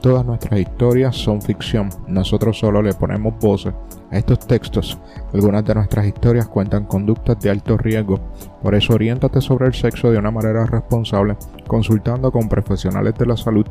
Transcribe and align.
Todas 0.00 0.24
nuestras 0.24 0.60
historias 0.60 1.16
son 1.16 1.42
ficción, 1.42 1.88
nosotros 2.06 2.56
solo 2.56 2.80
le 2.82 2.94
ponemos 2.94 3.34
voces 3.40 3.74
a 4.12 4.18
estos 4.18 4.46
textos. 4.46 4.96
Algunas 5.34 5.64
de 5.64 5.74
nuestras 5.74 6.06
historias 6.06 6.46
cuentan 6.46 6.84
conductas 6.84 7.40
de 7.40 7.50
alto 7.50 7.76
riesgo, 7.76 8.20
por 8.62 8.76
eso 8.76 8.94
oriéntate 8.94 9.40
sobre 9.40 9.66
el 9.66 9.74
sexo 9.74 10.12
de 10.12 10.18
una 10.18 10.30
manera 10.30 10.66
responsable, 10.66 11.36
consultando 11.66 12.30
con 12.30 12.48
profesionales 12.48 13.14
de 13.18 13.26
la 13.26 13.36
salud. 13.36 13.66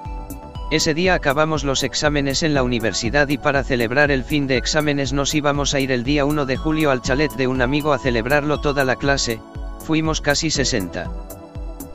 Ese 0.70 0.94
día 0.94 1.14
acabamos 1.14 1.64
los 1.64 1.84
exámenes 1.84 2.44
en 2.44 2.54
la 2.54 2.62
universidad 2.62 3.30
y 3.30 3.38
para 3.38 3.64
celebrar 3.64 4.12
el 4.12 4.26
fin 4.26 4.48
de 4.48 4.58
exámenes 4.58 5.14
nos 5.14 5.34
íbamos 5.34 5.74
a 5.74 5.80
ir 5.80 5.94
el 5.94 6.04
día 6.04 6.26
1 6.26 6.46
de 6.46 6.58
julio 6.58 6.92
al 6.92 7.02
chalet 7.02 7.32
de 7.36 7.48
un 7.48 7.62
amigo 7.62 7.94
a 7.94 8.00
celebrarlo 8.00 8.60
toda 8.60 8.84
la 8.84 8.98
clase, 8.98 9.40
fuimos 9.80 10.20
casi 10.20 10.52
60. 10.52 11.10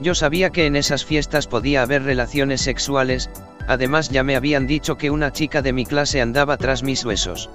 Yo 0.01 0.15
sabía 0.15 0.49
que 0.49 0.65
en 0.65 0.77
esas 0.77 1.05
fiestas 1.05 1.47
podía 1.49 1.83
haber 1.83 2.05
relaciones 2.05 2.63
sexuales, 2.63 3.29
además 3.69 4.09
ya 4.09 4.25
me 4.25 4.37
habían 4.37 4.67
dicho 4.67 4.97
que 4.97 5.11
una 5.11 5.33
chica 5.33 5.61
de 5.61 5.75
mi 5.75 5.85
clase 5.85 6.23
andaba 6.23 6.57
tras 6.57 6.83
mis 6.83 7.05
huesos. 7.05 7.51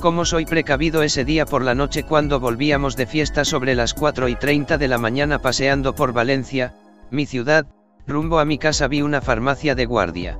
Como 0.00 0.24
soy 0.24 0.46
precavido 0.46 1.04
ese 1.04 1.24
día 1.24 1.46
por 1.46 1.62
la 1.62 1.76
noche 1.76 2.02
cuando 2.02 2.40
volvíamos 2.40 2.96
de 2.96 3.06
fiesta 3.06 3.44
sobre 3.44 3.76
las 3.76 3.94
4 3.94 4.28
y 4.28 4.34
30 4.34 4.78
de 4.78 4.88
la 4.88 4.98
mañana 4.98 5.38
paseando 5.38 5.94
por 5.94 6.12
Valencia, 6.12 6.74
mi 7.12 7.24
ciudad, 7.24 7.66
rumbo 8.06 8.38
a 8.38 8.44
mi 8.44 8.58
casa 8.58 8.88
vi 8.88 9.02
una 9.02 9.20
farmacia 9.20 9.74
de 9.74 9.86
guardia. 9.86 10.38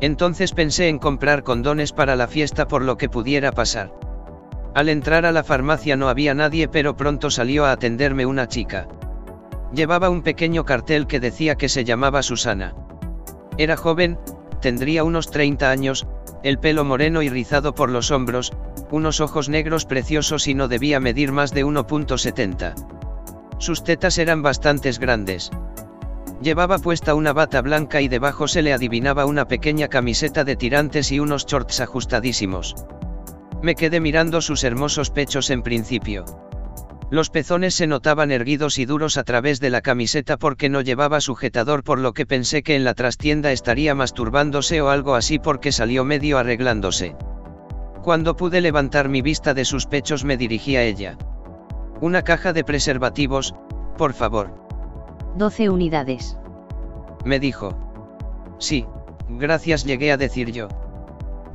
Entonces 0.00 0.52
pensé 0.52 0.88
en 0.88 0.98
comprar 0.98 1.42
condones 1.42 1.92
para 1.92 2.16
la 2.16 2.28
fiesta 2.28 2.68
por 2.68 2.82
lo 2.82 2.96
que 2.96 3.08
pudiera 3.08 3.52
pasar. 3.52 3.92
Al 4.74 4.88
entrar 4.88 5.24
a 5.24 5.32
la 5.32 5.44
farmacia 5.44 5.96
no 5.96 6.08
había 6.08 6.34
nadie 6.34 6.68
pero 6.68 6.96
pronto 6.96 7.30
salió 7.30 7.64
a 7.64 7.72
atenderme 7.72 8.26
una 8.26 8.48
chica. 8.48 8.88
Llevaba 9.72 10.10
un 10.10 10.22
pequeño 10.22 10.64
cartel 10.64 11.06
que 11.06 11.20
decía 11.20 11.54
que 11.54 11.68
se 11.68 11.84
llamaba 11.84 12.22
Susana. 12.22 12.74
Era 13.56 13.76
joven, 13.76 14.18
tendría 14.60 15.04
unos 15.04 15.30
30 15.30 15.70
años, 15.70 16.06
el 16.42 16.58
pelo 16.58 16.84
moreno 16.84 17.22
y 17.22 17.28
rizado 17.28 17.74
por 17.74 17.88
los 17.88 18.10
hombros, 18.10 18.52
unos 18.90 19.20
ojos 19.20 19.48
negros 19.48 19.86
preciosos 19.86 20.46
y 20.48 20.54
no 20.54 20.68
debía 20.68 21.00
medir 21.00 21.32
más 21.32 21.52
de 21.52 21.64
1.70. 21.64 22.74
Sus 23.58 23.84
tetas 23.84 24.18
eran 24.18 24.42
bastantes 24.42 24.98
grandes. 24.98 25.50
Llevaba 26.42 26.78
puesta 26.78 27.14
una 27.14 27.32
bata 27.32 27.62
blanca 27.62 28.00
y 28.00 28.08
debajo 28.08 28.48
se 28.48 28.62
le 28.62 28.72
adivinaba 28.72 29.24
una 29.24 29.46
pequeña 29.46 29.88
camiseta 29.88 30.44
de 30.44 30.56
tirantes 30.56 31.12
y 31.12 31.20
unos 31.20 31.46
shorts 31.46 31.80
ajustadísimos. 31.80 32.74
Me 33.62 33.74
quedé 33.74 34.00
mirando 34.00 34.40
sus 34.40 34.64
hermosos 34.64 35.10
pechos 35.10 35.50
en 35.50 35.62
principio. 35.62 36.24
Los 37.10 37.30
pezones 37.30 37.74
se 37.74 37.86
notaban 37.86 38.30
erguidos 38.30 38.78
y 38.78 38.86
duros 38.86 39.16
a 39.18 39.24
través 39.24 39.60
de 39.60 39.70
la 39.70 39.82
camiseta 39.82 40.36
porque 40.36 40.68
no 40.68 40.80
llevaba 40.80 41.20
sujetador 41.20 41.84
por 41.84 41.98
lo 41.98 42.12
que 42.12 42.26
pensé 42.26 42.62
que 42.62 42.74
en 42.74 42.84
la 42.84 42.94
trastienda 42.94 43.52
estaría 43.52 43.94
masturbándose 43.94 44.82
o 44.82 44.88
algo 44.88 45.14
así 45.14 45.38
porque 45.38 45.70
salió 45.70 46.04
medio 46.04 46.38
arreglándose. 46.38 47.14
Cuando 48.02 48.36
pude 48.36 48.60
levantar 48.60 49.08
mi 49.08 49.22
vista 49.22 49.54
de 49.54 49.64
sus 49.64 49.86
pechos 49.86 50.24
me 50.24 50.36
dirigí 50.36 50.76
a 50.76 50.82
ella. 50.82 51.16
Una 52.00 52.22
caja 52.22 52.52
de 52.52 52.64
preservativos, 52.64 53.54
por 53.96 54.12
favor. 54.12 54.63
12 55.36 55.70
unidades. 55.70 56.38
Me 57.24 57.40
dijo. 57.40 57.76
Sí, 58.58 58.86
gracias 59.28 59.84
llegué 59.84 60.12
a 60.12 60.16
decir 60.16 60.52
yo. 60.52 60.68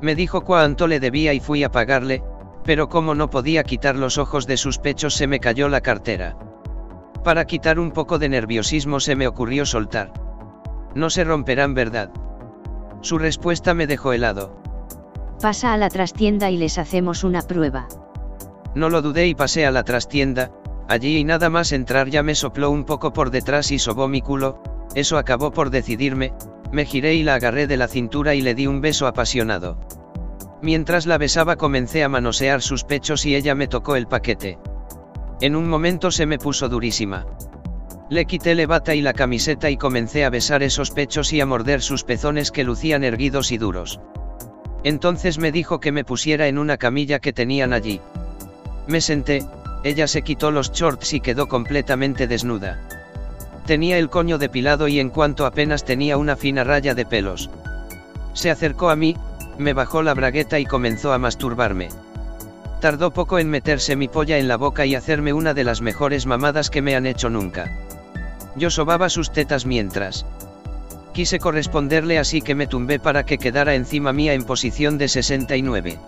Me 0.02 0.16
dijo 0.16 0.42
cuánto 0.42 0.88
le 0.88 1.00
debía 1.00 1.34
y 1.34 1.40
fui 1.40 1.64
a 1.64 1.72
pagarle, 1.72 2.24
pero 2.64 2.90
como 2.90 3.16
no 3.16 3.30
podía 3.30 3.64
quitar 3.64 3.96
los 3.96 4.18
ojos 4.18 4.48
de 4.48 4.58
sus 4.58 4.80
pechos 4.80 5.16
se 5.16 5.28
me 5.28 5.40
cayó 5.40 5.70
la 5.70 5.82
cartera. 5.82 6.38
Para 7.24 7.46
quitar 7.46 7.80
un 7.80 7.92
poco 7.92 8.20
de 8.20 8.30
nerviosismo 8.30 9.00
se 9.00 9.16
me 9.16 9.28
ocurrió 9.28 9.66
soltar. 9.66 10.14
No 10.96 11.10
se 11.10 11.24
romperán, 11.24 11.74
¿verdad? 11.74 12.12
Su 13.02 13.18
respuesta 13.18 13.74
me 13.74 13.88
dejó 13.88 14.14
helado. 14.14 14.62
Pasa 15.42 15.74
a 15.74 15.78
la 15.78 15.90
trastienda 15.90 16.50
y 16.50 16.58
les 16.58 16.78
hacemos 16.78 17.24
una 17.24 17.42
prueba. 17.42 17.88
No 18.76 18.90
lo 18.90 19.02
dudé 19.02 19.28
y 19.28 19.36
pasé 19.36 19.66
a 19.66 19.72
la 19.72 19.84
trastienda, 19.84 20.52
Allí 20.90 21.18
y 21.18 21.24
nada 21.24 21.52
más 21.52 21.72
entrar 21.72 22.10
ya 22.10 22.24
me 22.24 22.34
sopló 22.34 22.72
un 22.72 22.84
poco 22.84 23.14
por 23.14 23.30
detrás 23.30 23.72
y 23.72 23.78
sobó 23.78 24.08
mi 24.08 24.22
culo, 24.22 24.64
eso 24.96 25.20
acabó 25.20 25.52
por 25.52 25.70
decidirme, 25.70 26.34
me 26.72 26.84
giré 26.84 27.14
y 27.14 27.22
la 27.22 27.36
agarré 27.36 27.68
de 27.68 27.78
la 27.78 27.88
cintura 27.88 28.34
y 28.34 28.42
le 28.42 28.56
di 28.56 28.66
un 28.66 28.82
beso 28.82 29.06
apasionado. 29.06 29.78
Mientras 30.64 31.06
la 31.06 31.20
besaba 31.20 31.58
comencé 31.58 32.04
a 32.04 32.10
manosear 32.10 32.64
sus 32.64 32.84
pechos 32.84 33.24
y 33.28 33.36
ella 33.36 33.54
me 33.54 33.68
tocó 33.68 33.96
el 33.96 34.08
paquete. 34.08 34.58
En 35.42 35.56
un 35.56 35.70
momento 35.70 36.10
se 36.10 36.26
me 36.26 36.40
puso 36.40 36.68
durísima. 36.70 37.28
Le 38.10 38.26
quité 38.26 38.56
la 38.56 38.66
bata 38.66 38.96
y 38.96 39.02
la 39.02 39.14
camiseta 39.14 39.70
y 39.70 39.78
comencé 39.78 40.26
a 40.26 40.32
besar 40.32 40.64
esos 40.64 40.90
pechos 40.90 41.32
y 41.34 41.40
a 41.40 41.46
morder 41.46 41.84
sus 41.84 42.04
pezones 42.04 42.50
que 42.52 42.64
lucían 42.64 43.04
erguidos 43.04 43.52
y 43.52 43.60
duros. 43.60 44.02
Entonces 44.84 45.38
me 45.38 45.52
dijo 45.52 45.80
que 45.80 45.92
me 45.92 46.04
pusiera 46.04 46.48
en 46.48 46.58
una 46.58 46.78
camilla 46.78 47.20
que 47.20 47.32
tenían 47.32 47.74
allí. 47.74 48.02
Me 48.88 49.02
senté, 49.02 49.46
ella 49.84 50.08
se 50.08 50.22
quitó 50.22 50.52
los 50.52 50.72
shorts 50.72 51.14
y 51.14 51.22
quedó 51.22 51.48
completamente 51.48 52.28
desnuda. 52.28 52.80
Tenía 53.66 53.98
el 53.98 54.10
coño 54.10 54.38
depilado 54.38 54.88
y 54.88 55.00
en 55.00 55.10
cuanto 55.10 55.46
apenas 55.46 55.86
tenía 55.86 56.18
una 56.18 56.36
fina 56.36 56.64
raya 56.64 56.96
de 56.96 57.06
pelos. 57.06 57.50
Se 58.34 58.52
acercó 58.52 58.90
a 58.90 58.96
mí, 58.96 59.16
me 59.58 59.74
bajó 59.74 60.02
la 60.02 60.14
bragueta 60.14 60.60
y 60.60 60.66
comenzó 60.66 61.14
a 61.14 61.18
masturbarme. 61.18 61.90
Tardó 62.82 63.12
poco 63.12 63.40
en 63.40 63.50
meterse 63.50 63.96
mi 63.96 64.08
polla 64.08 64.38
en 64.38 64.48
la 64.48 64.58
boca 64.58 64.86
y 64.86 64.96
hacerme 64.96 65.34
una 65.34 65.54
de 65.54 65.66
las 65.66 65.82
mejores 65.82 66.26
mamadas 66.26 66.70
que 66.70 66.82
me 66.82 66.96
han 66.96 67.06
hecho 67.06 67.30
nunca. 67.30 67.70
Yo 68.56 68.70
sobaba 68.70 69.10
sus 69.10 69.32
tetas 69.32 69.66
mientras. 69.66 70.26
Quise 71.14 71.40
corresponderle 71.40 72.20
así 72.20 72.42
que 72.42 72.56
me 72.56 72.68
tumbé 72.68 73.00
para 73.00 73.26
que 73.26 73.38
quedara 73.38 73.76
encima 73.76 74.14
mía 74.14 74.34
en 74.34 74.44
posición 74.44 74.98
de 74.98 75.10
69. 75.10 76.00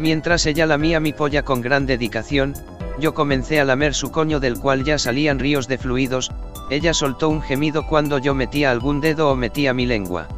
Mientras 0.00 0.46
ella 0.46 0.66
lamía 0.66 0.98
mi 0.98 1.12
polla 1.12 1.44
con 1.44 1.60
gran 1.60 1.86
dedicación, 1.86 2.54
yo 2.98 3.14
comencé 3.14 3.60
a 3.60 3.64
lamer 3.64 3.94
su 3.94 4.10
coño 4.10 4.40
del 4.40 4.58
cual 4.58 4.84
ya 4.84 4.98
salían 4.98 5.38
ríos 5.38 5.68
de 5.68 5.78
fluidos, 5.78 6.30
ella 6.70 6.94
soltó 6.94 7.28
un 7.28 7.42
gemido 7.42 7.86
cuando 7.86 8.18
yo 8.18 8.34
metía 8.34 8.70
algún 8.70 9.00
dedo 9.00 9.30
o 9.30 9.36
metía 9.36 9.74
mi 9.74 9.86
lengua. 9.86 10.28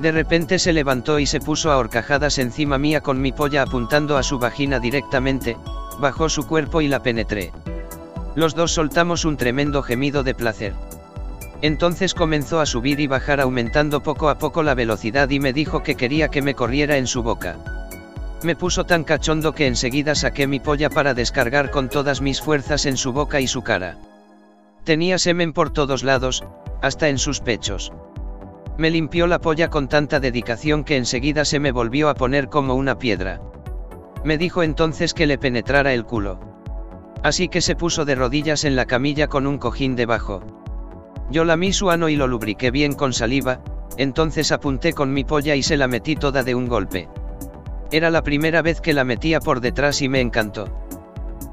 De 0.00 0.12
repente 0.12 0.58
se 0.58 0.72
levantó 0.72 1.18
y 1.18 1.26
se 1.26 1.40
puso 1.40 1.70
a 1.70 1.76
horcajadas 1.76 2.38
encima 2.38 2.78
mía 2.78 3.00
con 3.00 3.20
mi 3.20 3.32
polla 3.32 3.62
apuntando 3.62 4.16
a 4.16 4.22
su 4.22 4.38
vagina 4.38 4.78
directamente, 4.78 5.56
bajó 5.98 6.28
su 6.28 6.46
cuerpo 6.46 6.80
y 6.80 6.88
la 6.88 7.02
penetré. 7.02 7.52
Los 8.34 8.54
dos 8.54 8.72
soltamos 8.72 9.24
un 9.24 9.36
tremendo 9.36 9.82
gemido 9.82 10.22
de 10.22 10.34
placer. 10.34 10.72
Entonces 11.62 12.14
comenzó 12.14 12.60
a 12.60 12.66
subir 12.66 13.00
y 13.00 13.06
bajar 13.06 13.40
aumentando 13.40 14.02
poco 14.02 14.30
a 14.30 14.38
poco 14.38 14.62
la 14.62 14.74
velocidad 14.74 15.28
y 15.28 15.40
me 15.40 15.52
dijo 15.52 15.82
que 15.82 15.96
quería 15.96 16.28
que 16.28 16.40
me 16.40 16.54
corriera 16.54 16.96
en 16.96 17.06
su 17.06 17.22
boca. 17.22 17.79
Me 18.42 18.56
puso 18.56 18.84
tan 18.84 19.04
cachondo 19.04 19.52
que 19.52 19.66
enseguida 19.66 20.14
saqué 20.14 20.46
mi 20.46 20.60
polla 20.60 20.88
para 20.88 21.12
descargar 21.12 21.70
con 21.70 21.90
todas 21.90 22.22
mis 22.22 22.40
fuerzas 22.40 22.86
en 22.86 22.96
su 22.96 23.12
boca 23.12 23.40
y 23.40 23.46
su 23.46 23.62
cara. 23.62 23.98
Tenía 24.84 25.18
semen 25.18 25.52
por 25.52 25.70
todos 25.70 26.04
lados, 26.04 26.42
hasta 26.80 27.10
en 27.10 27.18
sus 27.18 27.40
pechos. 27.40 27.92
Me 28.78 28.90
limpió 28.90 29.26
la 29.26 29.40
polla 29.40 29.68
con 29.68 29.88
tanta 29.88 30.20
dedicación 30.20 30.84
que 30.84 30.96
enseguida 30.96 31.44
se 31.44 31.60
me 31.60 31.70
volvió 31.70 32.08
a 32.08 32.14
poner 32.14 32.48
como 32.48 32.76
una 32.76 32.98
piedra. 32.98 33.42
Me 34.24 34.38
dijo 34.38 34.62
entonces 34.62 35.12
que 35.12 35.26
le 35.26 35.36
penetrara 35.36 35.92
el 35.92 36.06
culo. 36.06 36.40
Así 37.22 37.48
que 37.48 37.60
se 37.60 37.76
puso 37.76 38.06
de 38.06 38.14
rodillas 38.14 38.64
en 38.64 38.74
la 38.74 38.86
camilla 38.86 39.26
con 39.26 39.46
un 39.46 39.58
cojín 39.58 39.96
debajo. 39.96 40.42
Yo 41.30 41.44
lamí 41.44 41.74
su 41.74 41.90
ano 41.90 42.08
y 42.08 42.16
lo 42.16 42.26
lubriqué 42.26 42.70
bien 42.70 42.94
con 42.94 43.12
saliva, 43.12 43.60
entonces 43.98 44.50
apunté 44.50 44.94
con 44.94 45.12
mi 45.12 45.24
polla 45.24 45.54
y 45.56 45.62
se 45.62 45.76
la 45.76 45.88
metí 45.88 46.16
toda 46.16 46.42
de 46.42 46.54
un 46.54 46.66
golpe. 46.66 47.08
Era 47.92 48.10
la 48.10 48.22
primera 48.22 48.62
vez 48.62 48.80
que 48.80 48.94
la 48.94 49.04
metía 49.04 49.40
por 49.40 49.60
detrás 49.60 50.00
y 50.00 50.08
me 50.08 50.20
encantó. 50.20 50.66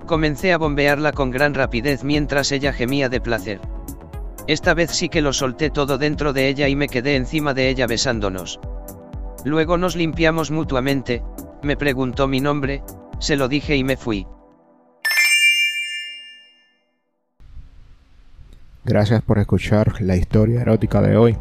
Comencé 0.06 0.54
a 0.54 0.58
bombearla 0.58 1.12
con 1.12 1.32
gran 1.32 1.54
rapidez 1.54 2.04
mientras 2.04 2.52
ella 2.52 2.74
gemía 2.74 3.10
de 3.10 3.20
placer. 3.20 3.60
Esta 4.48 4.74
vez 4.74 4.92
sí 4.92 5.10
que 5.10 5.22
lo 5.22 5.34
solté 5.34 5.70
todo 5.70 5.98
dentro 5.98 6.34
de 6.34 6.48
ella 6.48 6.68
y 6.68 6.76
me 6.76 6.88
quedé 6.88 7.16
encima 7.16 7.54
de 7.54 7.70
ella 7.70 7.88
besándonos. 7.88 8.60
Luego 9.44 9.78
nos 9.78 9.96
limpiamos 9.96 10.52
mutuamente, 10.52 11.24
me 11.64 11.76
preguntó 11.76 12.28
mi 12.28 12.40
nombre, 12.40 12.84
se 13.20 13.36
lo 13.36 13.48
dije 13.48 13.76
y 13.76 13.84
me 13.84 13.98
fui. 13.98 14.28
Gracias 18.86 19.22
por 19.22 19.40
escuchar 19.40 20.02
la 20.02 20.16
historia 20.16 20.62
erótica 20.62 21.02
de 21.02 21.18
hoy. 21.18 21.38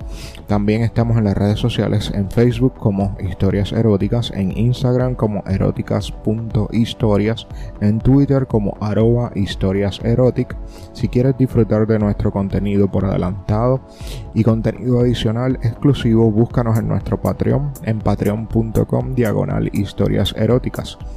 también 0.46 0.82
estamos 0.82 1.16
en 1.16 1.24
las 1.24 1.36
redes 1.36 1.58
sociales 1.58 2.12
en 2.14 2.30
Facebook 2.30 2.74
como 2.74 3.16
Historias 3.20 3.72
Eróticas, 3.72 4.30
en 4.30 4.56
Instagram 4.56 5.14
como 5.14 5.42
eróticas.historias, 5.46 7.46
en 7.80 7.98
Twitter 7.98 8.46
como 8.46 8.76
arroba 8.80 9.32
historias. 9.34 10.00
Si 10.92 11.08
quieres 11.08 11.36
disfrutar 11.36 11.86
de 11.86 11.98
nuestro 11.98 12.30
contenido 12.30 12.90
por 12.90 13.04
adelantado 13.04 13.80
y 14.34 14.44
contenido 14.44 15.00
adicional 15.00 15.58
exclusivo, 15.62 16.30
búscanos 16.30 16.78
en 16.78 16.88
nuestro 16.88 17.20
Patreon 17.20 17.72
en 17.82 17.98
patreon.com 17.98 19.14
diagonal 19.14 19.70
historias 19.72 20.34
eróticas. 20.36 20.98